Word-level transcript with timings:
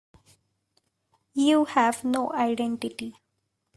You 1.35 1.65
have 1.65 2.03
no 2.03 2.33
identity. 2.33 3.21